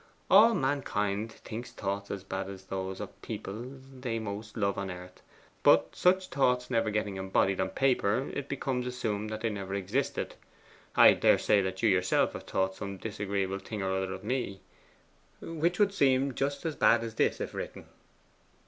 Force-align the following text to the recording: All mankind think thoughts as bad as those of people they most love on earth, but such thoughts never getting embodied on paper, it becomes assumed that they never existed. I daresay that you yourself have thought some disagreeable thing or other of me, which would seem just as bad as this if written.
All 0.31 0.55
mankind 0.55 1.31
think 1.31 1.67
thoughts 1.67 2.09
as 2.09 2.23
bad 2.23 2.49
as 2.49 2.63
those 2.65 2.99
of 2.99 3.21
people 3.21 3.65
they 3.69 4.17
most 4.17 4.57
love 4.57 4.75
on 4.79 4.89
earth, 4.89 5.21
but 5.61 5.95
such 5.95 6.29
thoughts 6.29 6.71
never 6.71 6.89
getting 6.89 7.17
embodied 7.17 7.61
on 7.61 7.69
paper, 7.69 8.27
it 8.33 8.49
becomes 8.49 8.87
assumed 8.87 9.29
that 9.29 9.41
they 9.41 9.51
never 9.51 9.75
existed. 9.75 10.33
I 10.95 11.13
daresay 11.13 11.61
that 11.61 11.83
you 11.83 11.89
yourself 11.89 12.33
have 12.33 12.45
thought 12.45 12.73
some 12.73 12.97
disagreeable 12.97 13.59
thing 13.59 13.83
or 13.83 13.95
other 13.95 14.13
of 14.15 14.23
me, 14.23 14.61
which 15.39 15.77
would 15.77 15.93
seem 15.93 16.33
just 16.33 16.65
as 16.65 16.75
bad 16.75 17.03
as 17.03 17.13
this 17.13 17.39
if 17.39 17.53
written. 17.53 17.85